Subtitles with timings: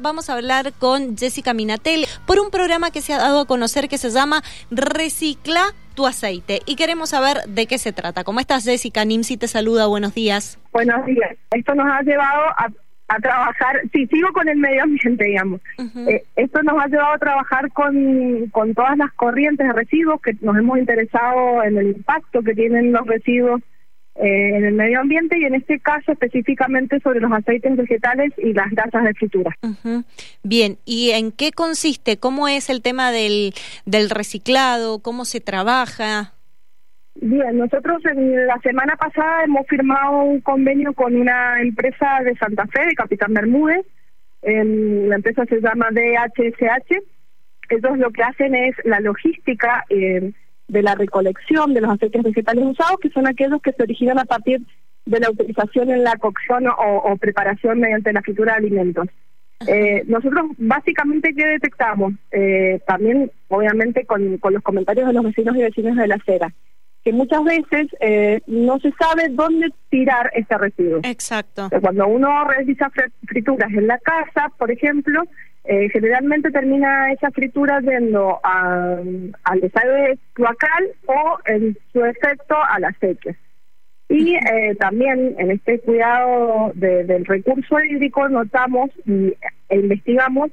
[0.00, 3.90] Vamos a hablar con Jessica Minatel por un programa que se ha dado a conocer
[3.90, 8.24] que se llama Recicla tu aceite y queremos saber de qué se trata.
[8.24, 9.04] ¿Cómo estás Jessica?
[9.04, 10.58] Nimsi te saluda, buenos días.
[10.72, 11.36] Buenos días.
[11.50, 15.60] Esto nos ha llevado a, trabajar, sí, sigo con el medio ambiente, digamos.
[16.08, 20.34] Eh, esto nos ha llevado a trabajar con, con todas las corrientes de residuos que
[20.40, 23.60] nos hemos interesado en el impacto que tienen los residuos
[24.16, 28.52] eh, en el medio ambiente y en este caso específicamente sobre los aceites vegetales y
[28.52, 29.56] las grasas de fritura.
[30.42, 32.18] Bien, ¿y en qué consiste?
[32.18, 33.54] ¿Cómo es el tema del,
[33.86, 34.98] del reciclado?
[34.98, 36.34] ¿Cómo se trabaja?
[37.14, 42.66] Bien, nosotros en la semana pasada hemos firmado un convenio con una empresa de Santa
[42.66, 43.86] Fe, de Capitán Bermúdez.
[44.42, 46.96] la empresa se llama DHSH.
[47.70, 50.32] Ellos lo que hacen es la logística eh,
[50.72, 54.24] de la recolección de los aceites vegetales usados, que son aquellos que se originan a
[54.24, 54.62] partir
[55.04, 59.06] de la utilización en la cocción o, preparación mediante la fritura de alimentos.
[59.66, 65.54] Eh, nosotros básicamente qué detectamos, eh, también obviamente con, con, los comentarios de los vecinos
[65.56, 66.52] y vecinas de la acera,
[67.04, 71.00] que muchas veces eh, no se sabe dónde tirar ese residuo.
[71.04, 71.68] Exacto.
[71.80, 72.90] Cuando uno realiza
[73.26, 75.22] frituras en la casa, por ejemplo,
[75.64, 78.96] eh, generalmente termina esa fritura yendo a,
[79.44, 83.36] al desagüe cloacal o en su efecto a la aceite.
[84.08, 89.34] Y eh, también en este cuidado del recurso hídrico notamos y,
[89.68, 90.50] e investigamos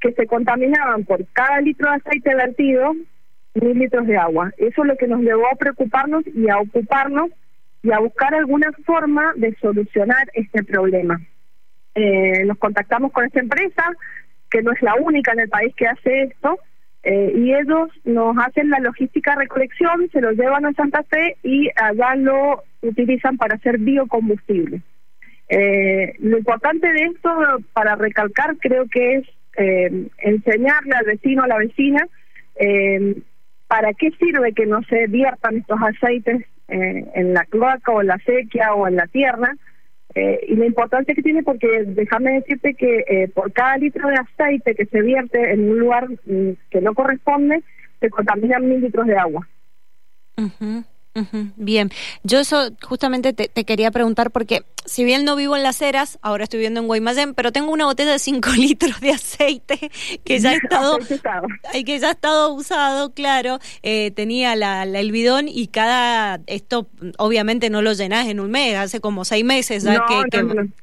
[0.00, 2.94] que se contaminaban por cada litro de aceite vertido
[3.54, 4.52] mil litros de agua.
[4.56, 7.30] Eso es lo que nos llevó a preocuparnos y a ocuparnos
[7.82, 11.20] y a buscar alguna forma de solucionar este problema.
[11.94, 13.82] Eh, nos contactamos con esta empresa,
[14.52, 16.58] que no es la única en el país que hace esto,
[17.04, 21.68] eh, y ellos nos hacen la logística recolección, se lo llevan a Santa Fe y
[21.74, 24.82] allá lo utilizan para hacer biocombustible.
[25.48, 27.30] Eh, lo importante de esto,
[27.72, 32.06] para recalcar, creo que es eh, enseñarle al vecino, a la vecina,
[33.66, 38.18] para qué sirve que no se viertan estos aceites en la cloaca o en la
[38.18, 39.56] sequía o en la tierra,
[40.14, 44.16] eh, y la importancia que tiene porque déjame decirte que eh, por cada litro de
[44.16, 47.62] aceite que se vierte en un lugar mm, que no corresponde,
[48.00, 49.48] se contaminan mil litros de agua.
[51.56, 51.90] Bien,
[52.22, 56.44] yo eso justamente te, quería preguntar porque si bien no vivo en Las Heras, ahora
[56.44, 59.90] estoy viviendo en Guaymallén, pero tengo una botella de 5 litros de aceite
[60.24, 60.98] que ya ha estado,
[61.84, 67.68] que ya ha estado usado, claro, eh, tenía la, el bidón y cada, esto obviamente
[67.68, 70.02] no lo llenas en un mes, hace como seis meses ya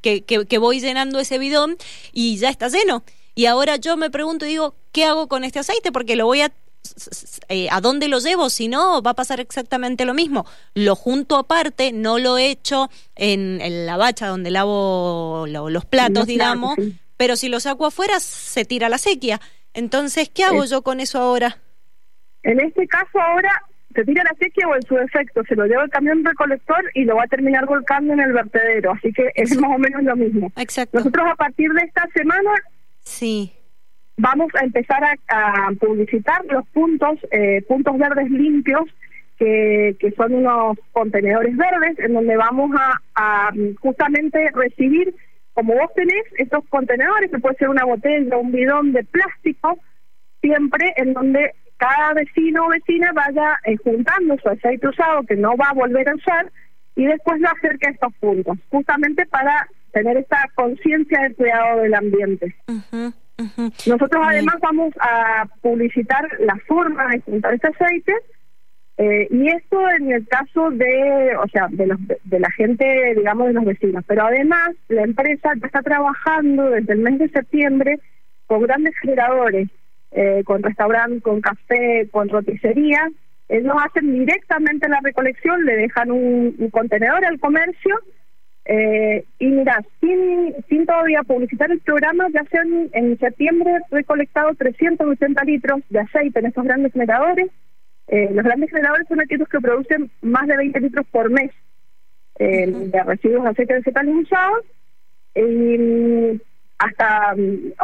[0.00, 1.76] que, que, que voy llenando ese bidón
[2.12, 3.04] y ya está lleno.
[3.34, 5.90] Y ahora yo me pregunto y digo, ¿qué hago con este aceite?
[5.90, 6.52] Porque lo voy a
[7.48, 8.50] eh, ¿a dónde lo llevo?
[8.50, 10.46] Si no, va a pasar exactamente lo mismo.
[10.74, 16.76] Lo junto aparte, no lo echo en, en la bacha donde lavo los platos, digamos,
[17.16, 19.40] pero si lo saco afuera, se tira la sequía.
[19.72, 21.58] Entonces, ¿qué hago yo con eso ahora?
[22.42, 23.50] En este caso ahora
[23.94, 27.04] se tira la sequía o en su defecto se lo lleva el camión recolector y
[27.04, 28.92] lo va a terminar volcando en el vertedero.
[28.92, 30.52] Así que es más o menos lo mismo.
[30.56, 30.98] Exacto.
[30.98, 32.50] Nosotros a partir de esta semana
[33.02, 33.52] sí
[34.16, 38.84] vamos a empezar a, publicitar los puntos, eh, puntos verdes limpios,
[39.38, 42.70] que, que son unos contenedores verdes en donde vamos
[43.16, 45.14] a, justamente recibir,
[45.52, 49.78] como vos tenés, estos contenedores, que puede ser una botella, un bidón de plástico,
[50.40, 55.56] siempre en donde cada vecino o vecina vaya eh, juntando su aceite usado que no
[55.56, 56.50] va a volver a usar
[56.96, 61.94] y después lo acerca a estos puntos, justamente para tener esta conciencia del cuidado del
[61.94, 62.54] ambiente.
[63.86, 68.12] Nosotros además vamos a publicitar la forma de juntar este aceite
[68.96, 73.48] eh, y esto en el caso de, o sea, de, los, de la gente, digamos,
[73.48, 74.04] de los vecinos.
[74.06, 77.98] Pero además la empresa está trabajando desde el mes de septiembre
[78.46, 79.68] con grandes generadores,
[80.12, 83.10] eh, con restaurante, con café, con roticería.
[83.48, 87.98] Ellos hacen directamente la recolección, le dejan un contenedor al comercio
[88.66, 94.54] eh, y mira, sin, sin todavía publicitar el programa, ya se han en septiembre recolectado
[94.54, 97.50] 380 litros de aceite en estos grandes generadores.
[98.08, 101.50] Eh, los grandes generadores son aquellos que producen más de 20 litros por mes
[102.38, 104.64] eh, de residuos de aceite vegetal usados.
[105.34, 106.40] Y
[106.78, 107.34] hasta,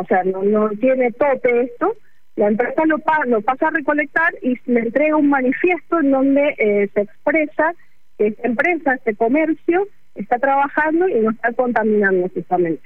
[0.00, 1.94] o sea, no, no tiene tope esto.
[2.36, 6.88] La empresa lo, lo pasa a recolectar y le entrega un manifiesto en donde eh,
[6.94, 7.74] se expresa
[8.16, 12.82] que esta empresa, este comercio, está trabajando y no está contaminando justamente.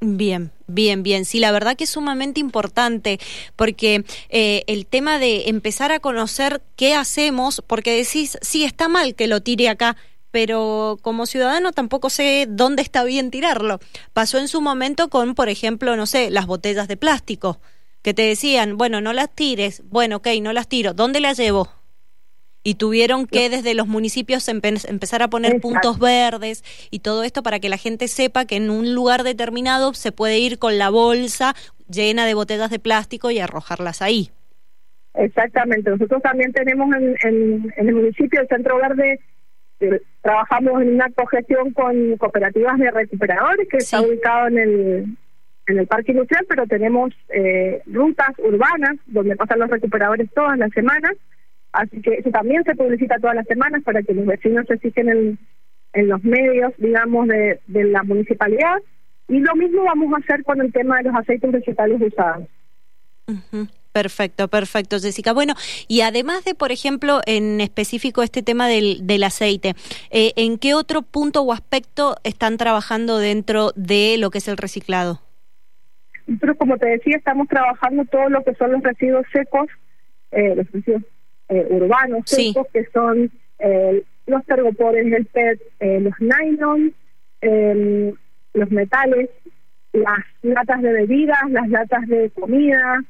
[0.00, 1.24] Bien, bien, bien.
[1.24, 3.18] Sí, la verdad que es sumamente importante
[3.56, 9.14] porque eh, el tema de empezar a conocer qué hacemos, porque decís, sí, está mal
[9.14, 9.96] que lo tire acá,
[10.30, 13.78] pero como ciudadano tampoco sé dónde está bien tirarlo.
[14.12, 17.60] Pasó en su momento con, por ejemplo, no sé, las botellas de plástico,
[18.02, 21.70] que te decían, bueno, no las tires, bueno, ok, no las tiro, ¿dónde las llevo?
[22.64, 27.60] Y tuvieron que desde los municipios empezar a poner puntos verdes y todo esto para
[27.60, 31.54] que la gente sepa que en un lugar determinado se puede ir con la bolsa
[31.88, 34.30] llena de botellas de plástico y arrojarlas ahí.
[35.12, 36.88] Exactamente, nosotros también tenemos
[37.22, 39.20] en, el municipio el Centro Verde,
[39.80, 45.16] eh, trabajamos en una cogestión con cooperativas de recuperadores que está ubicado en el,
[45.66, 50.72] en el Parque Industrial, pero tenemos eh, rutas urbanas donde pasan los recuperadores todas las
[50.72, 51.12] semanas
[51.74, 55.08] Así que eso también se publicita todas las semanas para que los vecinos se fijen
[55.08, 55.38] en,
[55.92, 58.76] en los medios, digamos, de, de la municipalidad.
[59.26, 62.46] Y lo mismo vamos a hacer con el tema de los aceites vegetales usados.
[63.92, 65.32] Perfecto, perfecto, Jessica.
[65.32, 65.54] Bueno,
[65.88, 69.74] y además de, por ejemplo, en específico este tema del, del aceite,
[70.10, 74.58] eh, ¿en qué otro punto o aspecto están trabajando dentro de lo que es el
[74.58, 75.22] reciclado?
[76.28, 79.66] Nosotros, como te decía, estamos trabajando todo lo que son los residuos secos,
[80.30, 81.02] eh, los residuos
[81.48, 86.94] eh, urbanos secos, que son eh, los tergopores del PET, eh, los nylon,
[87.42, 88.14] em,
[88.54, 89.28] los metales,
[89.92, 93.02] las latas de bebidas, las latas de comida,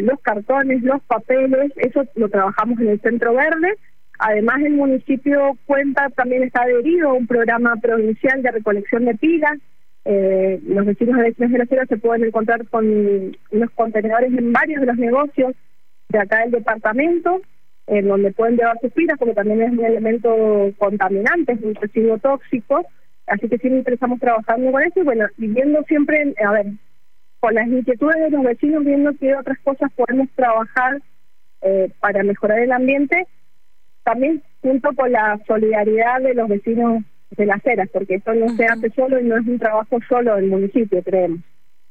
[0.00, 3.76] los cartones, los papeles, eso lo trabajamos en el Centro Verde.
[4.18, 9.58] Además, el municipio cuenta, también está adherido a un programa provincial de recolección de pilas.
[10.04, 14.86] los vecinos de de la Sierra se pueden encontrar con unos contenedores en varios de
[14.86, 15.54] los negocios
[16.12, 17.40] de acá del departamento,
[17.86, 20.36] en donde pueden llevar sus pilas, porque también es un elemento
[20.78, 22.86] contaminante, es un residuo tóxico,
[23.26, 26.66] así que siempre estamos trabajando con eso y bueno, viviendo siempre, a ver,
[27.40, 31.02] con las inquietudes de los vecinos, viendo qué otras cosas podemos trabajar
[31.62, 33.26] eh, para mejorar el ambiente,
[34.04, 38.66] también junto con la solidaridad de los vecinos de las eras, porque esto no se
[38.66, 41.40] hace solo y no es un trabajo solo del municipio, creemos.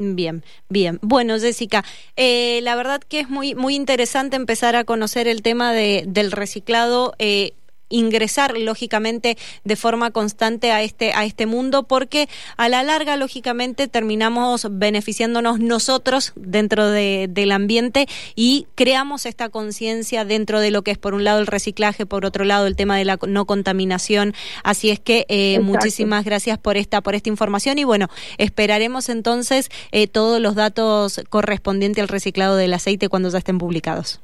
[0.03, 0.97] Bien, bien.
[1.03, 5.73] Bueno, Jessica, eh, la verdad que es muy, muy interesante empezar a conocer el tema
[5.73, 7.13] de, del reciclado.
[7.19, 7.53] Eh,
[7.91, 12.27] ingresar lógicamente de forma constante a este a este mundo porque
[12.57, 20.25] a la larga lógicamente terminamos beneficiándonos nosotros dentro de, del ambiente y creamos esta conciencia
[20.25, 22.97] dentro de lo que es por un lado el reciclaje por otro lado el tema
[22.97, 24.33] de la no contaminación
[24.63, 29.69] así es que eh, muchísimas gracias por esta por esta información y bueno esperaremos entonces
[29.91, 34.21] eh, todos los datos correspondientes al reciclado del aceite cuando ya estén publicados.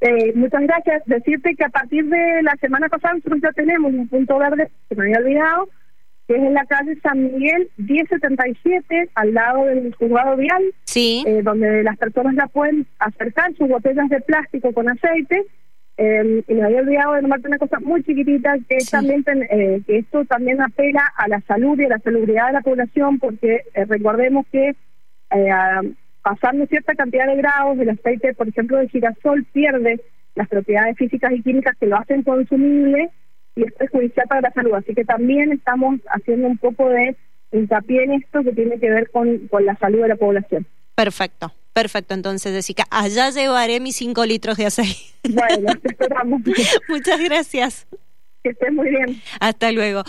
[0.00, 1.02] Eh, muchas gracias.
[1.06, 4.96] Decirte que a partir de la semana pasada nosotros ya tenemos un punto verde, que
[4.96, 5.68] me había olvidado,
[6.28, 11.24] que es en la calle San Miguel 1077, al lado del juzgado vial, sí.
[11.26, 15.44] Eh, donde las personas ya pueden acercar sus botellas de plástico con aceite.
[15.98, 19.98] Eh, y me había olvidado de nomarte una cosa muy chiquitita, que también eh, que
[19.98, 24.44] esto también apela a la salud y a la salubridad de la población, porque recordemos
[24.52, 24.76] que
[26.26, 30.00] pasando cierta cantidad de grados, el aceite, por ejemplo, de girasol pierde
[30.34, 33.10] las propiedades físicas y químicas que lo hacen consumible
[33.54, 34.74] y es perjudicial para la salud.
[34.74, 37.14] Así que también estamos haciendo un poco de
[37.52, 40.66] hincapié en esto que tiene que ver con, con la salud de la población.
[40.96, 41.52] Perfecto.
[41.72, 44.96] Perfecto, entonces, Jessica, allá llevaré mis cinco litros de aceite.
[45.28, 46.40] Bueno, te esperamos.
[46.88, 47.86] Muchas gracias.
[48.42, 49.22] Que estés muy bien.
[49.38, 50.02] Hasta luego.